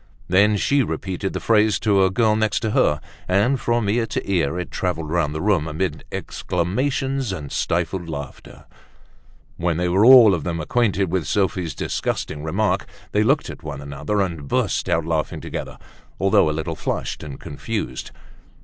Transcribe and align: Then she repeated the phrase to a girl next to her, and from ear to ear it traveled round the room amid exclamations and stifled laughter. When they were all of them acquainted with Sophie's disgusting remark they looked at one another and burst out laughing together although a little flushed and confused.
Then 0.27 0.57
she 0.57 0.81
repeated 0.81 1.33
the 1.33 1.39
phrase 1.39 1.77
to 1.81 2.03
a 2.03 2.09
girl 2.09 2.35
next 2.35 2.61
to 2.61 2.71
her, 2.71 2.99
and 3.27 3.59
from 3.59 3.87
ear 3.87 4.07
to 4.07 4.27
ear 4.27 4.57
it 4.57 4.71
traveled 4.71 5.11
round 5.11 5.35
the 5.35 5.41
room 5.43 5.67
amid 5.67 6.03
exclamations 6.11 7.31
and 7.31 7.51
stifled 7.51 8.09
laughter. 8.09 8.65
When 9.57 9.77
they 9.77 9.87
were 9.87 10.03
all 10.03 10.33
of 10.33 10.43
them 10.43 10.59
acquainted 10.59 11.11
with 11.11 11.27
Sophie's 11.27 11.75
disgusting 11.75 12.41
remark 12.41 12.87
they 13.11 13.21
looked 13.21 13.51
at 13.51 13.61
one 13.61 13.79
another 13.79 14.21
and 14.21 14.47
burst 14.47 14.89
out 14.89 15.05
laughing 15.05 15.39
together 15.39 15.77
although 16.19 16.49
a 16.49 16.57
little 16.57 16.75
flushed 16.75 17.21
and 17.21 17.39
confused. 17.39 18.09